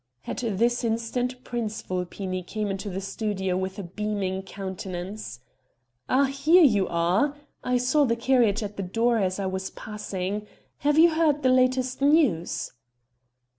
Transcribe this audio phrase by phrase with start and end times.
[0.25, 5.41] At this instant Prince Vulpini came into the studio with a beaming countenance.
[6.09, 6.23] "Ah!
[6.23, 7.35] here you are!
[7.63, 10.47] I saw the carriage at the door as I was passing.
[10.79, 12.71] Have you heard the latest news?"